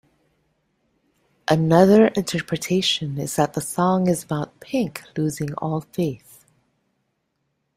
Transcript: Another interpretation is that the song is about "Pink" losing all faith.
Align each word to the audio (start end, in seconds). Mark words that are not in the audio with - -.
Another 1.47 2.07
interpretation 2.07 3.19
is 3.19 3.35
that 3.35 3.53
the 3.53 3.61
song 3.61 4.09
is 4.09 4.23
about 4.23 4.59
"Pink" 4.59 5.03
losing 5.15 5.53
all 5.59 5.81
faith. 5.81 6.43